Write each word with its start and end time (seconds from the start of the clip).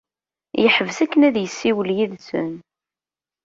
Yeḥbes 0.61 0.97
akken 1.03 1.21
ad 1.27 1.35
yessiwel 1.39 1.89
yid-sen. 1.97 2.49